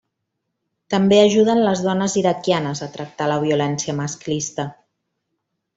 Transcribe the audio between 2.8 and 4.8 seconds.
a tractar la violència masclista.